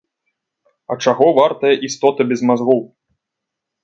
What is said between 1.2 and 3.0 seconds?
вартая істота без мазгоў?